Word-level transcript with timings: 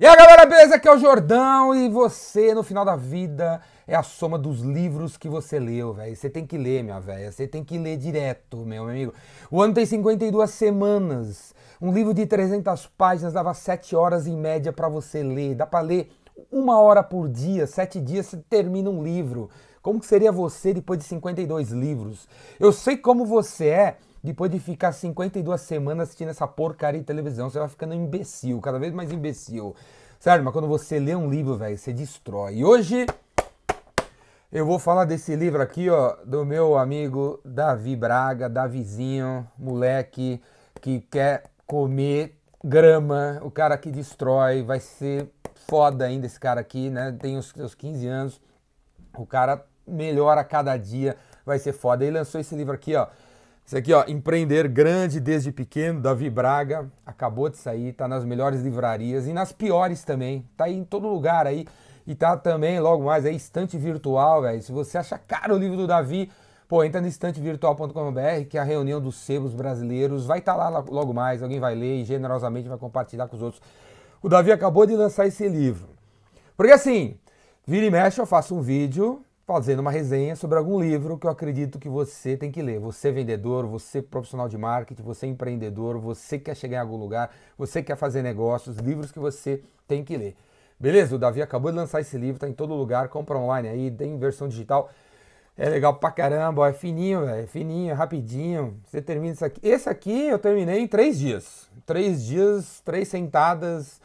E 0.00 0.06
aí 0.06 0.16
galera, 0.16 0.46
beleza? 0.46 0.76
Aqui 0.76 0.88
é 0.88 0.94
o 0.94 0.98
Jordão 0.98 1.74
e 1.74 1.86
você 1.90 2.54
no 2.54 2.62
final 2.62 2.86
da 2.86 2.96
vida 2.96 3.60
é 3.86 3.94
a 3.94 4.02
soma 4.02 4.38
dos 4.38 4.62
livros 4.62 5.18
que 5.18 5.28
você 5.28 5.58
leu, 5.58 5.92
velho. 5.92 6.16
Você 6.16 6.30
tem 6.30 6.46
que 6.46 6.56
ler, 6.56 6.82
minha 6.82 6.98
velha. 6.98 7.30
Você 7.30 7.46
tem 7.46 7.62
que 7.62 7.76
ler 7.76 7.98
direto, 7.98 8.64
meu 8.64 8.84
amigo. 8.84 9.12
O 9.50 9.60
ano 9.60 9.74
tem 9.74 9.84
52 9.84 10.48
semanas. 10.48 11.54
Um 11.82 11.92
livro 11.92 12.14
de 12.14 12.24
300 12.24 12.86
páginas 12.96 13.34
dava 13.34 13.52
7 13.52 13.94
horas 13.94 14.26
em 14.26 14.34
média 14.34 14.72
para 14.72 14.88
você 14.88 15.22
ler. 15.22 15.54
Dá 15.54 15.66
para 15.66 15.80
ler 15.80 16.10
uma 16.50 16.80
hora 16.80 17.02
por 17.02 17.28
dia, 17.28 17.66
7 17.66 18.00
dias 18.00 18.24
você 18.24 18.38
termina 18.38 18.88
um 18.88 19.02
livro. 19.02 19.50
Como 19.82 20.00
que 20.00 20.06
seria 20.06 20.32
você 20.32 20.72
depois 20.72 20.98
de 20.98 21.04
52 21.04 21.72
livros? 21.72 22.26
Eu 22.58 22.72
sei 22.72 22.96
como 22.96 23.26
você 23.26 23.66
é 23.66 23.96
depois 24.22 24.50
de 24.50 24.58
ficar 24.58 24.92
52 24.92 25.60
semanas 25.60 26.08
assistindo 26.08 26.28
essa 26.28 26.46
porcaria 26.46 27.00
de 27.00 27.06
televisão, 27.06 27.48
você 27.48 27.58
vai 27.58 27.68
ficando 27.68 27.94
imbecil, 27.94 28.60
cada 28.60 28.78
vez 28.78 28.92
mais 28.92 29.10
imbecil. 29.10 29.74
Sério, 30.18 30.44
mas 30.44 30.52
quando 30.52 30.68
você 30.68 30.98
lê 30.98 31.14
um 31.14 31.30
livro, 31.30 31.56
velho, 31.56 31.78
você 31.78 31.92
destrói. 31.92 32.56
E 32.56 32.64
hoje 32.64 33.06
eu 34.52 34.66
vou 34.66 34.78
falar 34.78 35.04
desse 35.04 35.34
livro 35.34 35.62
aqui, 35.62 35.88
ó, 35.88 36.16
do 36.24 36.44
meu 36.44 36.76
amigo 36.76 37.40
Davi 37.44 37.96
Braga, 37.96 38.48
Davizinho, 38.48 39.48
moleque 39.58 40.42
que 40.80 41.00
quer 41.00 41.44
comer 41.66 42.36
grama, 42.62 43.40
o 43.42 43.50
cara 43.50 43.78
que 43.78 43.90
destrói, 43.90 44.62
vai 44.62 44.80
ser 44.80 45.30
foda 45.68 46.04
ainda 46.04 46.26
esse 46.26 46.38
cara 46.38 46.60
aqui, 46.60 46.90
né? 46.90 47.16
Tem 47.18 47.38
os 47.38 47.50
seus 47.50 47.74
15 47.74 48.06
anos, 48.06 48.40
o 49.16 49.24
cara 49.24 49.64
melhora 49.86 50.40
a 50.40 50.44
cada 50.44 50.76
dia, 50.76 51.16
vai 51.46 51.58
ser 51.58 51.72
foda. 51.72 52.04
Ele 52.04 52.18
lançou 52.18 52.40
esse 52.40 52.54
livro 52.54 52.74
aqui, 52.74 52.94
ó, 52.94 53.06
isso 53.70 53.78
aqui, 53.78 53.92
ó, 53.92 54.04
Empreender 54.08 54.66
Grande 54.66 55.20
Desde 55.20 55.52
Pequeno, 55.52 56.00
Davi 56.00 56.28
Braga, 56.28 56.90
acabou 57.06 57.48
de 57.48 57.56
sair, 57.56 57.92
tá 57.92 58.08
nas 58.08 58.24
melhores 58.24 58.62
livrarias 58.62 59.28
e 59.28 59.32
nas 59.32 59.52
piores 59.52 60.02
também, 60.02 60.44
tá 60.56 60.64
aí 60.64 60.76
em 60.76 60.82
todo 60.82 61.06
lugar 61.06 61.46
aí. 61.46 61.64
E 62.04 62.16
tá 62.16 62.36
também, 62.36 62.80
logo 62.80 63.04
mais, 63.04 63.24
aí, 63.24 63.36
estante 63.36 63.78
virtual, 63.78 64.42
velho. 64.42 64.60
Se 64.60 64.72
você 64.72 64.98
acha 64.98 65.16
caro 65.16 65.54
o 65.54 65.56
livro 65.56 65.76
do 65.76 65.86
Davi, 65.86 66.28
pô, 66.66 66.82
entra 66.82 67.00
no 67.00 67.06
estantevirtual.com.br, 67.06 68.48
que 68.48 68.58
é 68.58 68.60
a 68.60 68.64
reunião 68.64 69.00
dos 69.00 69.14
sebos 69.14 69.54
brasileiros. 69.54 70.26
Vai 70.26 70.40
estar 70.40 70.56
tá 70.56 70.68
lá 70.68 70.80
logo 70.80 71.14
mais, 71.14 71.40
alguém 71.40 71.60
vai 71.60 71.76
ler 71.76 72.00
e 72.00 72.04
generosamente 72.04 72.68
vai 72.68 72.76
compartilhar 72.76 73.28
com 73.28 73.36
os 73.36 73.42
outros. 73.42 73.62
O 74.20 74.28
Davi 74.28 74.50
acabou 74.50 74.84
de 74.84 74.96
lançar 74.96 75.28
esse 75.28 75.46
livro. 75.46 75.90
Porque 76.56 76.72
assim, 76.72 77.16
vira 77.64 77.86
e 77.86 77.90
mexe, 77.92 78.20
eu 78.20 78.26
faço 78.26 78.52
um 78.52 78.62
vídeo 78.62 79.24
fazendo 79.52 79.80
uma 79.80 79.90
resenha 79.90 80.36
sobre 80.36 80.56
algum 80.56 80.80
livro 80.80 81.18
que 81.18 81.26
eu 81.26 81.30
acredito 81.30 81.76
que 81.76 81.88
você 81.88 82.36
tem 82.36 82.52
que 82.52 82.62
ler. 82.62 82.78
Você 82.78 83.08
é 83.08 83.10
vendedor, 83.10 83.66
você 83.66 84.00
profissional 84.00 84.48
de 84.48 84.56
marketing, 84.56 85.02
você 85.02 85.26
é 85.26 85.28
empreendedor, 85.28 85.98
você 85.98 86.38
quer 86.38 86.54
chegar 86.54 86.76
em 86.76 86.80
algum 86.82 86.96
lugar, 86.96 87.34
você 87.58 87.82
quer 87.82 87.96
fazer 87.96 88.22
negócios, 88.22 88.76
livros 88.76 89.10
que 89.10 89.18
você 89.18 89.60
tem 89.88 90.04
que 90.04 90.16
ler. 90.16 90.36
Beleza? 90.78 91.16
O 91.16 91.18
Davi 91.18 91.42
acabou 91.42 91.72
de 91.72 91.76
lançar 91.76 92.00
esse 92.00 92.16
livro, 92.16 92.38
tá 92.38 92.48
em 92.48 92.52
todo 92.52 92.74
lugar, 92.74 93.08
compra 93.08 93.36
online 93.36 93.66
aí, 93.66 93.90
tem 93.90 94.16
versão 94.16 94.46
digital. 94.46 94.88
É 95.58 95.68
legal 95.68 95.94
pra 95.96 96.12
caramba, 96.12 96.68
é 96.68 96.72
fininho, 96.72 97.28
é 97.28 97.44
fininho, 97.44 97.90
é 97.90 97.92
rapidinho. 97.92 98.76
Você 98.84 99.02
termina 99.02 99.34
isso 99.34 99.44
aqui. 99.44 99.60
Esse 99.68 99.88
aqui 99.88 100.28
eu 100.28 100.38
terminei 100.38 100.78
em 100.78 100.86
três 100.86 101.18
dias. 101.18 101.68
Três 101.84 102.24
dias, 102.24 102.80
três 102.84 103.08
sentadas. 103.08 104.00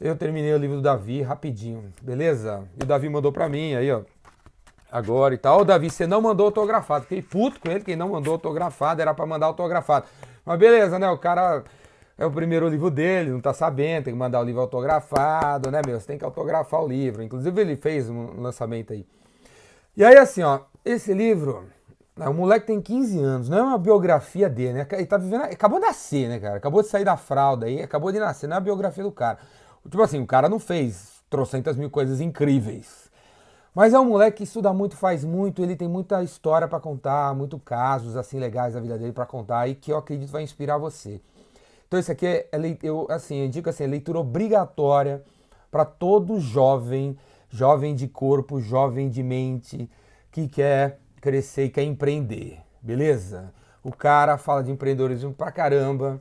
Eu 0.00 0.14
terminei 0.14 0.54
o 0.54 0.58
livro 0.58 0.76
do 0.76 0.82
Davi 0.82 1.22
rapidinho, 1.22 1.92
beleza? 2.00 2.62
E 2.78 2.84
o 2.84 2.86
Davi 2.86 3.08
mandou 3.08 3.32
pra 3.32 3.48
mim 3.48 3.74
aí, 3.74 3.90
ó 3.90 4.02
agora 4.90 5.34
e 5.34 5.38
tal. 5.38 5.60
Ô, 5.60 5.64
Davi, 5.64 5.90
você 5.90 6.06
não 6.06 6.20
mandou 6.20 6.46
autografado. 6.46 7.04
Fiquei 7.04 7.22
puto 7.22 7.60
com 7.60 7.70
ele, 7.70 7.84
quem 7.84 7.96
não 7.96 8.10
mandou 8.10 8.34
autografado 8.34 9.00
era 9.02 9.14
para 9.14 9.26
mandar 9.26 9.46
autografado. 9.46 10.06
Mas 10.44 10.58
beleza, 10.58 10.98
né? 10.98 11.08
O 11.10 11.18
cara 11.18 11.64
é 12.18 12.24
o 12.24 12.30
primeiro 12.30 12.68
livro 12.68 12.90
dele, 12.90 13.30
não 13.30 13.40
tá 13.40 13.52
sabendo, 13.52 14.04
tem 14.04 14.14
que 14.14 14.18
mandar 14.18 14.40
o 14.40 14.44
livro 14.44 14.60
autografado, 14.60 15.70
né, 15.70 15.82
meu? 15.84 16.00
Você 16.00 16.06
tem 16.06 16.18
que 16.18 16.24
autografar 16.24 16.82
o 16.82 16.88
livro. 16.88 17.22
Inclusive, 17.22 17.60
ele 17.60 17.76
fez 17.76 18.08
um 18.08 18.40
lançamento 18.40 18.92
aí. 18.92 19.06
E 19.96 20.04
aí, 20.04 20.16
assim, 20.16 20.42
ó, 20.42 20.60
esse 20.84 21.12
livro, 21.12 21.64
né, 22.16 22.28
o 22.28 22.34
moleque 22.34 22.66
tem 22.66 22.80
15 22.80 23.18
anos, 23.18 23.48
não 23.48 23.58
é 23.58 23.62
uma 23.62 23.78
biografia 23.78 24.48
dele, 24.48 24.74
né? 24.74 24.86
Ele 24.92 25.06
tá 25.06 25.18
vivendo. 25.18 25.42
Acabou 25.42 25.80
de 25.80 25.86
nascer, 25.86 26.28
né, 26.28 26.38
cara? 26.38 26.56
Acabou 26.56 26.82
de 26.82 26.88
sair 26.88 27.04
da 27.04 27.16
fralda 27.16 27.66
aí, 27.66 27.82
acabou 27.82 28.12
de 28.12 28.18
nascer, 28.18 28.46
não 28.46 28.54
é 28.54 28.58
a 28.58 28.60
biografia 28.60 29.02
do 29.02 29.12
cara. 29.12 29.38
Tipo 29.84 30.02
assim, 30.02 30.20
o 30.20 30.26
cara 30.26 30.48
não 30.48 30.58
fez 30.58 31.22
trocentas 31.28 31.76
mil 31.76 31.90
coisas 31.90 32.20
incríveis 32.20 33.05
mas 33.76 33.92
é 33.92 34.00
um 34.00 34.06
moleque 34.06 34.38
que 34.38 34.44
estuda 34.44 34.72
muito, 34.72 34.96
faz 34.96 35.22
muito, 35.22 35.62
ele 35.62 35.76
tem 35.76 35.86
muita 35.86 36.22
história 36.22 36.66
para 36.66 36.80
contar, 36.80 37.34
muito 37.34 37.58
casos 37.58 38.16
assim 38.16 38.38
legais 38.38 38.72
da 38.72 38.80
vida 38.80 38.96
dele 38.96 39.12
para 39.12 39.26
contar 39.26 39.68
e 39.68 39.74
que 39.74 39.92
eu 39.92 39.98
acredito 39.98 40.30
vai 40.30 40.42
inspirar 40.42 40.78
você. 40.78 41.20
Então 41.86 42.00
isso 42.00 42.10
aqui 42.10 42.26
é, 42.26 42.48
é 42.50 42.78
eu 42.82 43.06
assim, 43.10 43.36
eu 43.36 43.44
indico 43.44 43.68
assim, 43.68 43.84
é 43.84 43.86
leitura 43.86 44.18
obrigatória 44.18 45.22
para 45.70 45.84
todo 45.84 46.40
jovem, 46.40 47.18
jovem 47.50 47.94
de 47.94 48.08
corpo, 48.08 48.62
jovem 48.62 49.10
de 49.10 49.22
mente 49.22 49.90
que 50.32 50.48
quer 50.48 50.98
crescer 51.20 51.66
e 51.66 51.68
quer 51.68 51.82
empreender, 51.82 52.58
beleza? 52.80 53.52
O 53.84 53.92
cara 53.92 54.38
fala 54.38 54.64
de 54.64 54.70
empreendedorismo 54.70 55.34
pra 55.34 55.52
caramba. 55.52 56.18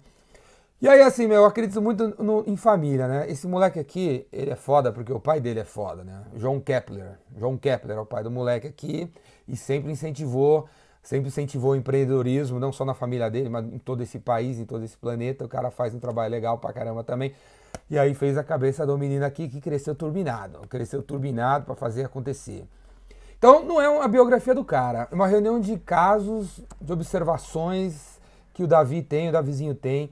E 0.82 0.90
aí, 0.90 1.02
assim, 1.02 1.26
meu, 1.26 1.38
eu 1.38 1.46
acredito 1.46 1.82
muito 1.82 2.22
no, 2.22 2.44
em 2.46 2.58
família, 2.58 3.08
né? 3.08 3.30
Esse 3.30 3.48
moleque 3.48 3.80
aqui, 3.80 4.28
ele 4.32 4.52
é 4.52 4.56
foda 4.56 4.92
porque 4.92 5.12
o 5.12 5.20
pai 5.20 5.40
dele 5.40 5.62
é 5.62 5.64
foda, 5.64 6.04
né? 6.04 6.24
João 6.36 6.60
Kepler. 6.60 7.18
João 7.38 7.58
Kepler 7.58 7.98
é 7.98 8.02
o 8.02 8.06
pai 8.06 8.24
do 8.24 8.30
moleque 8.30 8.68
aqui 8.68 9.10
e 9.48 9.56
sempre 9.56 9.90
incentivou, 9.90 10.68
sempre 11.02 11.30
incentivou 11.30 11.72
o 11.72 11.76
empreendedorismo, 11.78 12.60
não 12.60 12.74
só 12.74 12.84
na 12.84 12.94
família 12.94 13.32
dele, 13.32 13.48
mas 13.48 13.66
em 13.66 13.80
todo 13.80 14.04
esse 14.04 14.20
país, 14.20 14.60
em 14.60 14.66
todo 14.66 14.84
esse 14.84 14.98
planeta. 14.98 15.46
O 15.46 15.48
cara 15.48 15.72
faz 15.72 15.96
um 15.96 16.00
trabalho 16.00 16.30
legal 16.30 16.58
pra 16.58 16.74
caramba 16.74 17.06
também. 17.06 17.34
E 17.90 17.98
aí 17.98 18.14
fez 18.14 18.38
a 18.38 18.44
cabeça 18.44 18.86
do 18.86 18.98
menino 18.98 19.26
aqui 19.26 19.48
que 19.48 19.62
cresceu 19.62 19.96
turbinado. 19.96 20.60
Cresceu 20.68 21.02
turbinado 21.02 21.66
para 21.66 21.76
fazer 21.76 22.04
acontecer. 22.04 22.68
Então, 23.38 23.64
não 23.64 23.82
é 23.82 23.88
uma 23.88 24.08
biografia 24.10 24.54
do 24.54 24.64
cara, 24.64 25.08
é 25.10 25.16
uma 25.16 25.28
reunião 25.28 25.60
de 25.60 25.78
casos, 25.78 26.62
de 26.82 26.92
observações 26.92 28.20
que 28.54 28.64
o 28.64 28.68
Davi 28.68 29.02
tem, 29.02 29.30
o 29.30 29.32
Davizinho 29.32 29.74
tem 29.76 30.10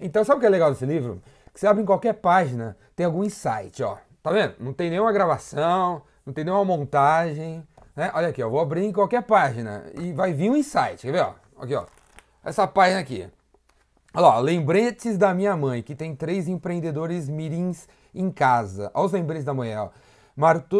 então, 0.00 0.24
sabe 0.24 0.38
o 0.38 0.40
que 0.40 0.46
é 0.46 0.50
legal 0.50 0.70
desse 0.70 0.86
livro? 0.86 1.22
Que 1.52 1.60
você 1.60 1.66
abre 1.66 1.82
em 1.82 1.86
qualquer 1.86 2.14
página, 2.14 2.76
tem 2.94 3.06
algum 3.06 3.24
insight, 3.24 3.82
ó. 3.82 3.98
Tá 4.22 4.30
vendo? 4.30 4.54
Não 4.60 4.72
tem 4.72 4.90
nenhuma 4.90 5.12
gravação, 5.12 6.02
não 6.24 6.32
tem 6.32 6.44
nenhuma 6.44 6.64
montagem, 6.64 7.66
né? 7.96 8.10
Olha 8.14 8.28
aqui, 8.28 8.42
ó, 8.42 8.48
vou 8.48 8.60
abrir 8.60 8.84
em 8.84 8.92
qualquer 8.92 9.22
página 9.22 9.84
e 9.98 10.12
vai 10.12 10.32
vir 10.32 10.50
um 10.50 10.56
insight, 10.56 10.98
quer 10.98 11.12
ver, 11.12 11.22
ó? 11.22 11.34
Aqui, 11.58 11.74
ó. 11.74 11.86
Essa 12.44 12.66
página 12.66 13.00
aqui. 13.00 13.28
Olha 14.12 14.26
lá, 14.26 14.38
lembretes 14.38 15.16
da 15.16 15.32
minha 15.32 15.56
mãe, 15.56 15.82
que 15.82 15.94
tem 15.94 16.16
três 16.16 16.48
empreendedores 16.48 17.28
mirins 17.28 17.88
em 18.14 18.30
casa. 18.30 18.90
Olha 18.92 19.06
os 19.06 19.12
lembretes 19.12 19.44
da 19.44 19.54
manhã, 19.54 19.84
ó. 19.84 19.90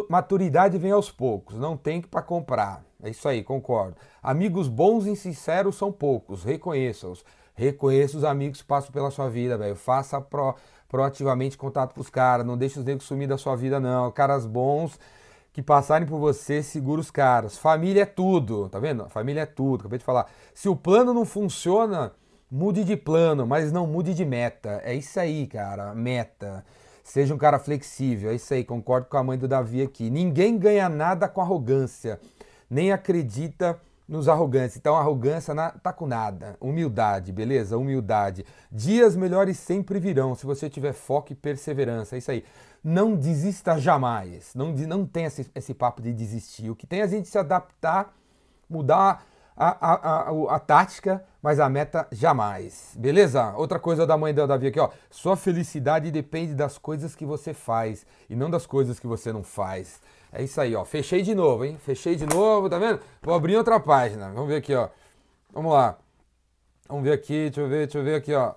Maturidade 0.09 0.79
vem 0.79 0.91
aos 0.91 1.11
poucos, 1.11 1.57
não 1.57 1.77
tem 1.77 2.01
que 2.01 2.09
para 2.09 2.23
comprar. 2.23 2.83
É 3.03 3.11
isso 3.11 3.29
aí, 3.29 3.43
concordo. 3.43 3.97
Amigos 4.23 4.69
bons 4.69 5.07
e 5.07 5.15
sinceros 5.17 5.77
são 5.77 5.91
poucos, 5.93 6.45
reconheça-os. 6.45 7.25
Reconheça 7.61 8.17
os 8.17 8.25
amigos 8.25 8.63
que 8.63 8.67
passam 8.67 8.91
pela 8.91 9.11
sua 9.11 9.29
vida, 9.29 9.59
velho. 9.59 9.77
Faça 9.77 10.19
pro, 10.19 10.55
proativamente 10.89 11.59
contato 11.59 11.95
com 11.95 12.01
os 12.01 12.09
caras. 12.09 12.47
Não 12.47 12.57
deixe 12.57 12.79
os 12.79 12.85
negros 12.87 13.07
sumir 13.07 13.29
da 13.29 13.37
sua 13.37 13.55
vida, 13.55 13.79
não. 13.79 14.11
Caras 14.11 14.47
bons 14.47 14.99
que 15.53 15.61
passarem 15.61 16.09
por 16.09 16.19
você, 16.19 16.63
segura 16.63 17.03
os 17.03 17.11
caras. 17.11 17.59
Família 17.59 18.05
é 18.05 18.07
tudo, 18.07 18.71
tá 18.71 18.79
vendo? 18.79 19.07
Família 19.11 19.43
é 19.43 19.47
tudo, 19.47 19.81
acabei 19.81 19.99
de 19.99 20.05
falar. 20.07 20.31
Se 20.55 20.71
o 20.71 20.77
plano 20.77 21.13
não 21.13 21.27
funciona, 21.27 22.13
mude 22.51 22.83
de 22.83 22.97
plano, 22.97 23.47
mas 23.47 23.71
não 23.71 23.87
mude 23.87 24.15
de 24.15 24.25
meta. 24.25 24.81
É 24.83 24.95
isso 24.95 25.21
aí, 25.21 25.47
cara, 25.47 25.95
meta. 25.95 26.65
Seja 27.05 27.35
um 27.35 27.39
cara 27.39 27.59
flexível, 27.59 28.31
é 28.31 28.37
isso 28.37 28.55
aí, 28.55 28.65
concordo 28.65 29.07
com 29.07 29.19
a 29.19 29.23
mãe 29.23 29.37
do 29.37 29.47
Davi 29.47 29.83
aqui. 29.83 30.09
Ninguém 30.09 30.57
ganha 30.57 30.89
nada 30.89 31.29
com 31.29 31.43
arrogância, 31.43 32.19
nem 32.71 32.91
acredita 32.91 33.79
nos 34.11 34.29
arrogantes. 34.29 34.77
Então, 34.77 34.97
arrogância 34.97 35.55
na, 35.55 35.71
tá 35.71 35.93
com 35.93 36.05
nada. 36.05 36.57
Humildade, 36.61 37.33
beleza? 37.33 37.79
Humildade. 37.79 38.45
Dias 38.71 39.15
melhores 39.15 39.57
sempre 39.57 40.01
virão, 40.01 40.35
se 40.35 40.45
você 40.45 40.69
tiver 40.69 40.93
foco 40.93 41.33
e 41.33 41.37
perseverança. 41.37 42.17
É 42.17 42.19
isso 42.19 42.31
aí. 42.33 42.45
Não 42.83 43.15
desista 43.15 43.79
jamais. 43.79 44.53
Não, 44.53 44.73
não 44.73 45.07
tem 45.07 45.27
esse, 45.27 45.49
esse 45.55 45.73
papo 45.73 46.03
de 46.03 46.13
desistir. 46.13 46.69
O 46.71 46.75
que 46.75 46.89
tem 46.89 47.01
é 47.01 47.05
a 47.05 47.07
gente 47.07 47.29
se 47.29 47.39
adaptar, 47.39 48.13
mudar 48.69 49.25
a, 49.57 49.69
a, 49.69 49.95
a, 49.95 50.57
a, 50.57 50.59
tática, 50.59 51.25
mas 51.41 51.61
a 51.61 51.69
meta 51.69 52.09
jamais. 52.11 52.97
Beleza? 52.99 53.55
Outra 53.55 53.79
coisa 53.79 54.05
da 54.07 54.17
mãe 54.17 54.35
da 54.35 54.45
Davi 54.45 54.67
aqui, 54.67 54.81
ó. 54.81 54.91
Sua 55.09 55.37
felicidade 55.37 56.11
depende 56.11 56.55
das 56.55 56.79
coisas 56.79 57.15
que 57.15 57.25
você 57.25 57.55
faz 57.55 58.05
e 58.29 58.35
não 58.35 58.51
das 58.51 58.67
coisas 58.67 58.99
que 58.99 59.07
você 59.07 59.33
não 59.33 59.45
faz. 59.45 60.01
É 60.33 60.43
isso 60.43 60.61
aí, 60.61 60.75
ó. 60.75 60.85
Fechei 60.85 61.23
de 61.23 61.35
novo, 61.35 61.65
hein? 61.65 61.77
Fechei 61.79 62.15
de 62.15 62.27
novo, 62.27 62.69
tá 62.69 62.79
vendo? 62.79 63.01
Vou 63.23 63.35
abrir 63.35 63.57
outra 63.57 63.81
página. 63.81 64.31
Vamos 64.31 64.49
ver 64.49 64.57
aqui, 64.57 64.75
ó. 64.75 64.89
Vamos 65.53 65.73
lá. 65.73 65.99
Vamos 66.89 67.05
ver 67.05 67.13
aqui, 67.13 67.51
deixa 67.51 67.61
eu 67.61 67.69
ver, 67.69 67.87
deixa 67.87 67.99
eu 67.99 68.05
ver 68.05 68.15
aqui, 68.17 68.35
ó. 68.35 68.55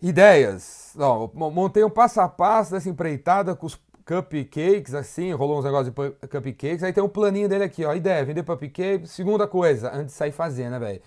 Ideias. 0.00 0.94
Ó, 0.98 1.30
montei 1.34 1.84
um 1.84 1.90
passo 1.90 2.20
a 2.20 2.28
passo 2.28 2.72
dessa 2.72 2.88
empreitada 2.88 3.54
com 3.54 3.66
os 3.66 3.80
cupcakes, 4.04 4.94
assim, 4.94 5.32
rolou 5.32 5.58
uns 5.58 5.64
negócios 5.64 5.94
de 5.94 6.28
cupcakes. 6.28 6.82
Aí 6.82 6.92
tem 6.92 7.02
um 7.02 7.08
planinho 7.08 7.48
dele 7.48 7.64
aqui, 7.64 7.84
ó. 7.84 7.94
Ideia, 7.94 8.24
vender 8.24 8.44
cupcake. 8.44 9.06
Segunda 9.06 9.46
coisa, 9.46 9.90
antes 9.92 10.06
de 10.06 10.12
sair 10.12 10.32
fazendo, 10.32 10.72
né, 10.72 10.78
velho? 10.78 11.00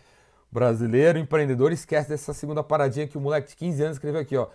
Brasileiro, 0.52 1.20
empreendedor, 1.20 1.74
esquece 1.74 2.08
dessa 2.10 2.34
segunda 2.34 2.64
paradinha 2.64 3.08
que 3.08 3.18
o 3.18 3.22
moleque 3.22 3.50
de 3.50 3.56
15 3.58 3.84
anos 3.84 3.98
escreveu 3.98 4.22
aqui, 4.22 4.38
ó. 4.38 4.48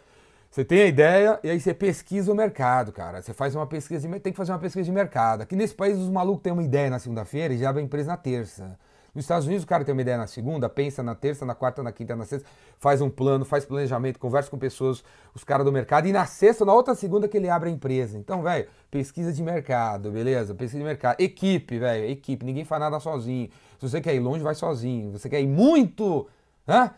Você 0.50 0.64
tem 0.64 0.82
a 0.82 0.86
ideia 0.86 1.38
e 1.44 1.48
aí 1.48 1.60
você 1.60 1.72
pesquisa 1.72 2.32
o 2.32 2.34
mercado, 2.34 2.90
cara. 2.90 3.22
Você 3.22 3.32
faz 3.32 3.54
uma 3.54 3.68
pesquisa, 3.68 4.08
de, 4.08 4.18
tem 4.18 4.32
que 4.32 4.36
fazer 4.36 4.50
uma 4.50 4.58
pesquisa 4.58 4.84
de 4.84 4.90
mercado. 4.90 5.42
Aqui 5.42 5.54
nesse 5.54 5.72
país 5.72 5.96
os 5.96 6.08
malucos 6.10 6.42
têm 6.42 6.52
uma 6.52 6.64
ideia 6.64 6.90
na 6.90 6.98
segunda-feira 6.98 7.54
e 7.54 7.58
já 7.58 7.70
abrem 7.70 7.84
empresa 7.84 8.08
na 8.08 8.16
terça. 8.16 8.76
Nos 9.14 9.24
Estados 9.24 9.46
Unidos 9.46 9.62
o 9.62 9.66
cara 9.66 9.84
tem 9.84 9.92
uma 9.92 10.02
ideia 10.02 10.18
na 10.18 10.26
segunda, 10.26 10.68
pensa 10.68 11.04
na 11.04 11.14
terça, 11.14 11.46
na 11.46 11.54
quarta, 11.54 11.84
na 11.84 11.92
quinta, 11.92 12.16
na 12.16 12.24
sexta, 12.24 12.48
faz 12.78 13.00
um 13.00 13.08
plano, 13.08 13.44
faz 13.44 13.64
planejamento, 13.64 14.18
conversa 14.18 14.50
com 14.50 14.58
pessoas, 14.58 15.04
os 15.34 15.44
caras 15.44 15.64
do 15.64 15.70
mercado 15.70 16.08
e 16.08 16.12
na 16.12 16.26
sexta, 16.26 16.64
na 16.64 16.72
outra 16.72 16.96
segunda 16.96 17.28
que 17.28 17.36
ele 17.36 17.48
abre 17.48 17.68
a 17.68 17.72
empresa. 17.72 18.18
Então, 18.18 18.42
velho, 18.42 18.66
pesquisa 18.90 19.32
de 19.32 19.42
mercado, 19.44 20.10
beleza? 20.10 20.52
Pesquisa 20.52 20.78
de 20.78 20.84
mercado. 20.84 21.20
Equipe, 21.20 21.78
velho, 21.78 22.10
equipe. 22.10 22.44
Ninguém 22.44 22.64
faz 22.64 22.80
nada 22.80 22.98
sozinho. 22.98 23.48
Se 23.78 23.88
você 23.88 24.00
quer 24.00 24.16
ir 24.16 24.20
longe, 24.20 24.42
vai 24.42 24.56
sozinho. 24.56 25.12
Se 25.12 25.20
você 25.20 25.28
quer 25.28 25.40
ir 25.40 25.48
muito, 25.48 26.26
né? 26.66 26.90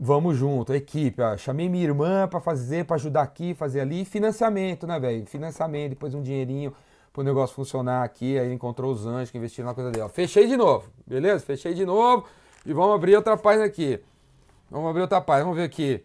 Vamos 0.00 0.36
junto, 0.36 0.74
equipe. 0.74 1.22
Ó. 1.22 1.36
Chamei 1.36 1.68
minha 1.68 1.84
irmã 1.84 2.26
para 2.28 2.40
fazer, 2.40 2.84
para 2.84 2.96
ajudar 2.96 3.22
aqui, 3.22 3.54
fazer 3.54 3.80
ali. 3.80 4.04
Financiamento, 4.04 4.86
né, 4.86 4.98
velho? 4.98 5.26
Financiamento, 5.26 5.90
depois 5.90 6.14
um 6.14 6.22
dinheirinho 6.22 6.74
pro 7.12 7.22
negócio 7.22 7.54
funcionar 7.54 8.02
aqui. 8.02 8.38
Aí 8.38 8.52
encontrou 8.52 8.92
os 8.92 9.06
anjos 9.06 9.30
que 9.30 9.38
investiram 9.38 9.68
na 9.68 9.74
coisa 9.74 9.90
dele. 9.90 10.08
Fechei 10.08 10.46
de 10.46 10.56
novo, 10.56 10.90
beleza? 11.06 11.44
Fechei 11.44 11.74
de 11.74 11.84
novo. 11.84 12.26
E 12.64 12.72
vamos 12.72 12.94
abrir 12.94 13.16
outra 13.16 13.36
página 13.36 13.64
aqui. 13.64 14.00
Vamos 14.70 14.90
abrir 14.90 15.02
outra 15.02 15.20
página, 15.20 15.44
vamos 15.44 15.58
ver 15.58 15.64
aqui. 15.64 16.04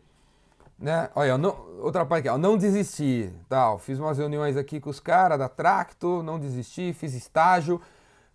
Né? 0.77 1.09
Olha, 1.15 1.37
não, 1.37 1.55
outra 1.81 2.05
página 2.05 2.29
aqui, 2.29 2.29
ó. 2.29 2.37
Não 2.37 2.57
desisti. 2.57 3.31
Tal. 3.49 3.79
Fiz 3.79 3.97
umas 3.99 4.17
reuniões 4.17 4.55
aqui 4.57 4.79
com 4.79 4.89
os 4.89 4.99
caras 4.99 5.39
da 5.39 5.49
Tracto, 5.49 6.21
não 6.21 6.39
desisti, 6.39 6.93
fiz 6.93 7.13
estágio. 7.13 7.81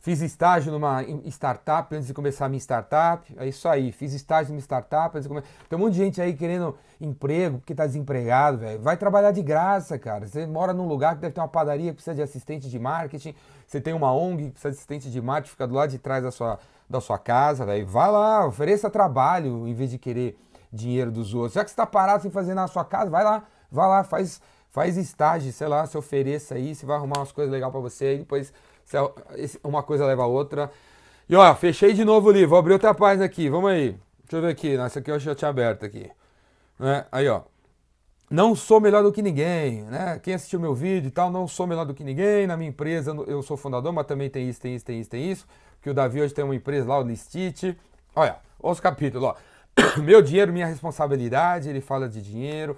Fiz 0.06 0.20
estágio 0.20 0.70
numa 0.70 1.03
startup 1.25 1.93
antes 1.93 2.06
de 2.06 2.14
começar 2.14 2.47
a 2.47 2.49
minha 2.49 2.61
startup. 2.61 3.35
É 3.37 3.49
isso 3.49 3.69
aí, 3.69 3.91
fiz 3.91 4.12
estágio 4.12 4.53
numa 4.53 4.61
startup 4.61 5.08
antes 5.17 5.25
de 5.25 5.29
começar. 5.29 5.49
Tem 5.69 5.76
um 5.76 5.82
monte 5.82 5.94
de 5.94 5.99
gente 5.99 6.23
aí 6.23 6.32
querendo 6.32 6.79
emprego, 7.00 7.58
porque 7.58 7.75
tá 7.75 7.85
desempregado, 7.85 8.58
velho. 8.58 8.81
Vai 8.81 8.97
trabalhar 8.97 9.32
de 9.32 9.43
graça, 9.43 9.99
cara. 9.99 10.29
Você 10.29 10.47
mora 10.47 10.73
num 10.73 10.87
lugar 10.87 11.17
que 11.17 11.23
deve 11.23 11.35
ter 11.35 11.41
uma 11.41 11.49
padaria 11.49 11.91
que 11.91 11.94
precisa 11.94 12.14
de 12.14 12.23
assistente 12.23 12.70
de 12.70 12.79
marketing. 12.79 13.35
Você 13.67 13.81
tem 13.81 13.93
uma 13.94 14.14
ONG 14.14 14.44
que 14.44 14.50
precisa 14.53 14.70
de 14.70 14.76
assistente 14.76 15.11
de 15.11 15.20
marketing, 15.20 15.50
fica 15.50 15.67
do 15.67 15.75
lado 15.75 15.91
de 15.91 15.99
trás 15.99 16.23
da 16.23 16.31
sua, 16.31 16.61
da 16.88 17.00
sua 17.00 17.19
casa, 17.19 17.67
velho. 17.67 17.85
Vai 17.85 18.08
lá, 18.08 18.47
ofereça 18.47 18.88
trabalho 18.88 19.67
em 19.67 19.75
vez 19.75 19.91
de 19.91 19.99
querer 19.99 20.38
dinheiro 20.73 21.11
dos 21.11 21.35
outros. 21.35 21.55
Já 21.55 21.64
que 21.64 21.70
você 21.70 21.76
tá 21.76 21.85
parado 21.85 22.23
sem 22.23 22.31
fazer 22.31 22.55
na 22.55 22.69
sua 22.69 22.85
casa, 22.85 23.11
vai 23.11 23.25
lá, 23.25 23.43
vai 23.73 23.88
lá, 23.88 24.05
faz, 24.05 24.41
faz 24.70 24.97
estágio, 24.97 25.53
sei 25.53 25.67
lá, 25.67 25.85
se 25.85 25.99
ofereça 25.99 26.55
aí, 26.55 26.76
você 26.76 26.87
vai 26.87 26.97
arrumar 26.97 27.19
umas 27.19 27.32
coisas 27.32 27.53
legais 27.53 27.73
para 27.73 27.81
você 27.81 28.05
aí, 28.05 28.19
depois 28.19 28.53
uma 29.62 29.83
coisa 29.83 30.06
leva 30.06 30.23
a 30.23 30.27
outra. 30.27 30.71
E 31.29 31.35
ó, 31.35 31.55
fechei 31.55 31.93
de 31.93 32.05
novo 32.05 32.29
o 32.29 32.33
livro. 32.33 32.50
Vou 32.50 32.59
abrir 32.59 32.73
outra 32.73 32.94
página 32.94 33.25
aqui. 33.25 33.49
Vamos 33.49 33.71
aí. 33.71 33.97
Deixa 34.21 34.37
eu 34.37 34.41
ver 34.43 34.49
aqui. 34.49 34.77
Essa 34.77 35.00
aqui 35.00 35.11
eu 35.11 35.19
já 35.19 35.35
tinha 35.35 35.49
aberto 35.49 35.85
aqui. 35.85 36.11
Né? 36.79 37.05
Aí, 37.11 37.29
ó. 37.29 37.43
Não 38.29 38.56
sou 38.56 38.81
melhor 38.81 39.05
do 39.05 39.12
que 39.12 39.23
ninguém, 39.23 39.85
né? 39.85 40.19
Quem 40.21 40.35
assistiu 40.35 40.59
meu 40.59 40.75
vídeo 40.75 41.06
e 41.06 41.11
tal, 41.12 41.31
não 41.31 41.47
sou 41.47 41.65
melhor 41.65 41.85
do 41.85 41.94
que 41.94 42.03
ninguém. 42.03 42.44
Na 42.44 42.56
minha 42.56 42.69
empresa 42.69 43.15
eu 43.29 43.41
sou 43.41 43.56
fundador, 43.56 43.93
mas 43.93 44.05
também 44.05 44.29
tem 44.29 44.49
isso, 44.49 44.61
tem 44.61 44.75
isso, 44.75 44.85
tem 44.85 45.00
isso, 45.00 45.11
tem 45.11 45.31
isso. 45.31 45.47
Que 45.81 45.89
o 45.89 45.94
Davi 45.94 46.21
hoje 46.21 46.35
tem 46.35 46.44
uma 46.44 46.55
empresa 46.55 46.89
lá, 46.89 46.99
o 46.99 47.05
Listite. 47.05 47.79
Olha, 48.17 48.37
olha 48.61 48.73
os 48.73 48.81
capítulos, 48.81 49.29
ó. 49.29 49.37
Meu 50.03 50.21
dinheiro, 50.21 50.53
minha 50.53 50.67
responsabilidade. 50.67 51.69
Ele 51.69 51.81
fala 51.81 52.09
de 52.09 52.21
dinheiro. 52.21 52.77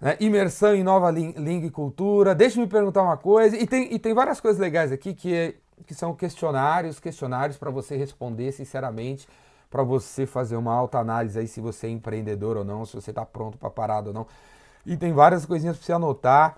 Né? 0.00 0.16
Imersão 0.20 0.74
em 0.74 0.82
nova 0.82 1.10
língua 1.10 1.66
e 1.66 1.70
cultura. 1.70 2.34
Deixa 2.34 2.58
eu 2.58 2.62
me 2.62 2.68
perguntar 2.68 3.02
uma 3.02 3.16
coisa. 3.16 3.56
E 3.56 3.66
tem, 3.66 3.92
e 3.92 3.98
tem 3.98 4.14
várias 4.14 4.40
coisas 4.40 4.60
legais 4.60 4.92
aqui 4.92 5.14
que, 5.14 5.56
que 5.86 5.94
são 5.94 6.14
questionários, 6.14 7.00
questionários 7.00 7.56
para 7.56 7.70
você 7.70 7.96
responder 7.96 8.52
sinceramente, 8.52 9.28
para 9.70 9.82
você 9.82 10.26
fazer 10.26 10.56
uma 10.56 10.72
alta 10.72 10.98
análise 10.98 11.38
aí 11.38 11.46
se 11.46 11.60
você 11.60 11.88
é 11.88 11.90
empreendedor 11.90 12.56
ou 12.56 12.64
não, 12.64 12.84
se 12.84 12.94
você 12.94 13.10
está 13.10 13.24
pronto 13.24 13.58
para 13.58 13.70
parado 13.70 14.08
ou 14.08 14.14
não. 14.14 14.26
E 14.86 14.96
tem 14.96 15.12
várias 15.12 15.44
coisinhas 15.44 15.76
para 15.76 15.84
você 15.84 15.92
anotar. 15.92 16.56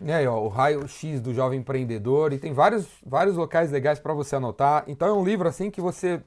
Né, 0.00 0.26
ó, 0.26 0.40
o 0.40 0.48
raio-x 0.48 1.20
do 1.20 1.34
jovem 1.34 1.60
empreendedor. 1.60 2.32
E 2.32 2.38
tem 2.38 2.52
vários, 2.52 2.86
vários 3.06 3.36
locais 3.36 3.70
legais 3.70 3.98
para 3.98 4.12
você 4.12 4.36
anotar. 4.36 4.84
Então 4.88 5.06
é 5.08 5.12
um 5.12 5.24
livro 5.24 5.48
assim 5.48 5.70
que 5.70 5.80
você 5.80 6.20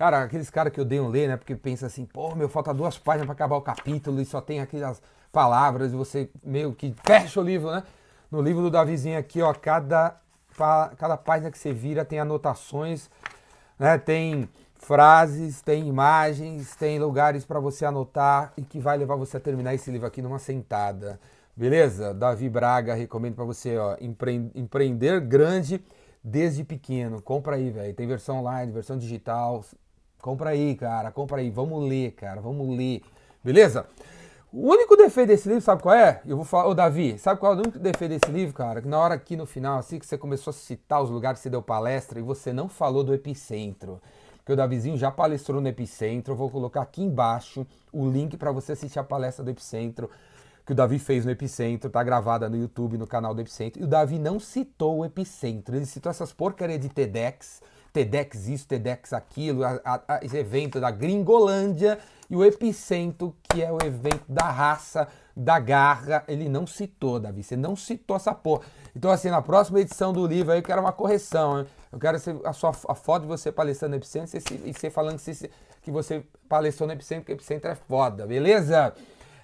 Cara, 0.00 0.22
aqueles 0.22 0.48
caras 0.48 0.72
que 0.72 0.80
odeiam 0.80 1.08
ler, 1.08 1.28
né? 1.28 1.36
Porque 1.36 1.54
pensa 1.54 1.84
assim, 1.84 2.06
pô, 2.06 2.34
meu, 2.34 2.48
falta 2.48 2.72
duas 2.72 2.96
páginas 2.96 3.26
para 3.26 3.34
acabar 3.34 3.56
o 3.56 3.60
capítulo 3.60 4.18
e 4.18 4.24
só 4.24 4.40
tem 4.40 4.58
aquelas 4.58 5.02
palavras 5.32 5.92
você 5.92 6.28
meio 6.42 6.72
que 6.74 6.94
fecha 7.04 7.40
o 7.40 7.42
livro, 7.42 7.70
né? 7.70 7.82
No 8.30 8.40
livro 8.40 8.62
do 8.62 8.70
Davizinho 8.70 9.18
aqui, 9.18 9.42
ó, 9.42 9.52
cada, 9.52 10.16
cada 10.96 11.16
página 11.16 11.50
que 11.50 11.58
você 11.58 11.72
vira 11.72 12.04
tem 12.04 12.20
anotações, 12.20 13.10
né? 13.78 13.98
Tem 13.98 14.48
frases, 14.76 15.60
tem 15.60 15.86
imagens, 15.86 16.74
tem 16.76 16.98
lugares 16.98 17.44
para 17.44 17.60
você 17.60 17.84
anotar 17.84 18.52
e 18.56 18.62
que 18.62 18.78
vai 18.78 18.96
levar 18.96 19.16
você 19.16 19.36
a 19.36 19.40
terminar 19.40 19.74
esse 19.74 19.90
livro 19.90 20.06
aqui 20.06 20.22
numa 20.22 20.38
sentada. 20.38 21.20
Beleza? 21.56 22.14
Davi 22.14 22.48
Braga, 22.48 22.94
recomendo 22.94 23.34
para 23.34 23.44
você, 23.44 23.76
ó, 23.76 23.96
empreender 24.54 25.20
grande 25.20 25.82
desde 26.22 26.64
pequeno. 26.64 27.20
Compra 27.20 27.56
aí, 27.56 27.70
velho. 27.70 27.92
Tem 27.92 28.06
versão 28.06 28.38
online, 28.38 28.72
versão 28.72 28.96
digital, 28.96 29.62
Compra 30.20 30.50
aí, 30.50 30.74
cara, 30.74 31.10
compra 31.10 31.40
aí. 31.40 31.50
Vamos 31.50 31.88
ler, 31.88 32.12
cara, 32.12 32.40
vamos 32.40 32.76
ler. 32.76 33.02
Beleza? 33.42 33.86
O 34.52 34.68
único 34.68 34.96
defeito 34.96 35.28
desse 35.28 35.48
livro, 35.48 35.62
sabe 35.62 35.80
qual 35.80 35.94
é? 35.94 36.20
Eu 36.26 36.34
vou 36.34 36.44
falar, 36.44 36.66
ô 36.66 36.74
Davi, 36.74 37.16
sabe 37.20 37.38
qual 37.38 37.52
é 37.52 37.56
o 37.56 37.58
único 37.60 37.78
defeito 37.78 38.18
desse 38.18 38.32
livro, 38.32 38.52
cara? 38.52 38.80
Na 38.80 38.98
hora 38.98 39.14
aqui 39.14 39.36
no 39.36 39.46
final, 39.46 39.78
assim 39.78 39.96
que 39.96 40.04
você 40.04 40.18
começou 40.18 40.50
a 40.50 40.54
citar 40.54 41.00
os 41.00 41.08
lugares 41.08 41.38
que 41.38 41.44
você 41.44 41.50
deu 41.50 41.62
palestra 41.62 42.18
e 42.18 42.22
você 42.22 42.52
não 42.52 42.68
falou 42.68 43.04
do 43.04 43.14
Epicentro. 43.14 44.02
Porque 44.38 44.52
o 44.52 44.56
Davizinho 44.56 44.96
já 44.96 45.08
palestrou 45.08 45.60
no 45.60 45.68
Epicentro. 45.68 46.32
Eu 46.32 46.36
vou 46.36 46.50
colocar 46.50 46.82
aqui 46.82 47.00
embaixo 47.00 47.64
o 47.92 48.10
link 48.10 48.36
para 48.36 48.50
você 48.50 48.72
assistir 48.72 48.98
a 48.98 49.04
palestra 49.04 49.44
do 49.44 49.52
Epicentro 49.52 50.10
que 50.66 50.72
o 50.72 50.74
Davi 50.74 50.98
fez 50.98 51.24
no 51.24 51.30
Epicentro, 51.30 51.88
tá 51.88 52.02
gravada 52.02 52.48
no 52.48 52.56
YouTube, 52.56 52.98
no 52.98 53.06
canal 53.06 53.32
do 53.32 53.40
Epicentro. 53.40 53.80
E 53.80 53.84
o 53.84 53.88
Davi 53.88 54.18
não 54.18 54.40
citou 54.40 54.98
o 54.98 55.04
Epicentro, 55.04 55.76
ele 55.76 55.86
citou 55.86 56.10
essas 56.10 56.32
porcarias 56.32 56.80
de 56.80 56.88
TEDx 56.88 57.60
TEDx 57.92 58.48
isso, 58.48 58.68
TEDx 58.68 59.12
aquilo, 59.12 59.64
a, 59.64 59.80
a, 59.84 60.00
a, 60.08 60.24
esse 60.24 60.36
evento 60.36 60.80
da 60.80 60.90
Gringolândia 60.90 61.98
e 62.30 62.36
o 62.36 62.44
Epicentro, 62.44 63.34
que 63.42 63.60
é 63.60 63.72
o 63.72 63.78
evento 63.84 64.22
da 64.28 64.48
raça, 64.48 65.08
da 65.36 65.58
garra, 65.58 66.22
ele 66.28 66.48
não 66.48 66.66
citou, 66.66 67.18
Davi, 67.18 67.42
você 67.42 67.56
não 67.56 67.74
citou 67.74 68.16
essa 68.16 68.32
porra. 68.32 68.62
Então, 68.94 69.10
assim, 69.10 69.30
na 69.30 69.42
próxima 69.42 69.80
edição 69.80 70.12
do 70.12 70.24
livro 70.26 70.52
aí 70.52 70.60
eu 70.60 70.62
quero 70.62 70.80
uma 70.80 70.92
correção, 70.92 71.58
hein? 71.58 71.66
eu 71.92 71.98
quero 71.98 72.16
a, 72.44 72.52
sua, 72.52 72.70
a 72.88 72.94
foto 72.94 73.22
de 73.22 73.28
você 73.28 73.50
palestrando 73.50 73.90
no 73.90 73.96
Epicentro 73.96 74.38
e 74.64 74.72
você 74.72 74.90
falando 74.90 75.18
que, 75.18 75.50
que 75.82 75.90
você 75.90 76.24
palestrou 76.48 76.86
no 76.86 76.92
Epicentro, 76.92 77.24
porque 77.24 77.32
Epicentro 77.32 77.70
é 77.70 77.74
foda, 77.74 78.26
beleza? 78.26 78.94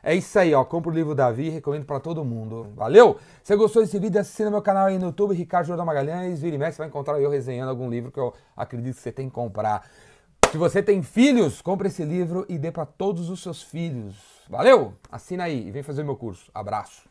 É 0.06 0.14
isso 0.14 0.38
aí, 0.38 0.54
ó. 0.54 0.64
Compra 0.64 0.88
o 0.88 0.94
livro 0.94 1.16
Davi, 1.16 1.48
recomendo 1.48 1.84
para 1.84 1.98
todo 1.98 2.24
mundo. 2.24 2.68
Valeu? 2.76 3.18
Se 3.42 3.56
gostou 3.56 3.82
desse 3.82 3.98
vídeo, 3.98 4.20
assina 4.20 4.48
meu 4.48 4.62
canal 4.62 4.86
aí 4.86 4.98
no 4.98 5.06
YouTube, 5.06 5.34
Ricardo 5.34 5.66
Jordão 5.66 5.84
Magalhães. 5.84 6.40
Vira 6.40 6.54
e 6.54 6.58
mexe, 6.60 6.76
você 6.76 6.82
vai 6.82 6.86
encontrar 6.86 7.20
eu 7.20 7.28
resenhando 7.28 7.70
algum 7.70 7.90
livro 7.90 8.12
que 8.12 8.20
eu 8.20 8.32
acredito 8.56 8.94
que 8.94 9.00
você 9.00 9.10
tem 9.10 9.28
que 9.28 9.34
comprar. 9.34 9.82
Se 10.50 10.58
você 10.58 10.82
tem 10.82 11.02
filhos, 11.02 11.60
compre 11.60 11.88
esse 11.88 12.04
livro 12.04 12.46
e 12.48 12.56
dê 12.56 12.70
para 12.70 12.86
todos 12.86 13.28
os 13.28 13.42
seus 13.42 13.62
filhos. 13.62 14.14
Valeu? 14.48 14.94
Assina 15.10 15.44
aí 15.44 15.66
e 15.66 15.70
vem 15.70 15.82
fazer 15.82 16.02
meu 16.02 16.16
curso. 16.16 16.50
Abraço. 16.54 17.06